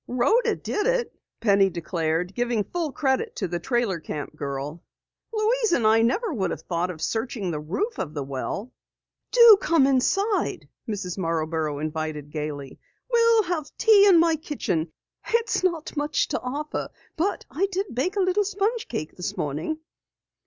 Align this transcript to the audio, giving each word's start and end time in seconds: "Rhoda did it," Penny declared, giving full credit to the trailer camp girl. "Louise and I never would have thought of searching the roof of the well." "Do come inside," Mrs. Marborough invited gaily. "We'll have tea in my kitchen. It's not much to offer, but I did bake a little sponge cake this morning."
"Rhoda 0.07 0.55
did 0.55 0.87
it," 0.87 1.13
Penny 1.41 1.69
declared, 1.69 2.33
giving 2.33 2.63
full 2.63 2.91
credit 2.91 3.35
to 3.35 3.47
the 3.47 3.59
trailer 3.59 3.99
camp 3.99 4.35
girl. 4.35 4.81
"Louise 5.31 5.73
and 5.73 5.85
I 5.85 6.01
never 6.01 6.33
would 6.33 6.49
have 6.49 6.63
thought 6.63 6.89
of 6.89 7.03
searching 7.03 7.51
the 7.51 7.59
roof 7.59 7.99
of 7.99 8.15
the 8.15 8.23
well." 8.23 8.71
"Do 9.31 9.59
come 9.61 9.85
inside," 9.85 10.67
Mrs. 10.89 11.19
Marborough 11.19 11.77
invited 11.77 12.31
gaily. 12.31 12.79
"We'll 13.11 13.43
have 13.43 13.69
tea 13.77 14.07
in 14.07 14.19
my 14.19 14.37
kitchen. 14.37 14.91
It's 15.27 15.63
not 15.63 15.95
much 15.95 16.27
to 16.29 16.41
offer, 16.41 16.89
but 17.15 17.45
I 17.51 17.67
did 17.71 17.93
bake 17.93 18.15
a 18.15 18.21
little 18.21 18.43
sponge 18.43 18.87
cake 18.87 19.15
this 19.15 19.37
morning." 19.37 19.77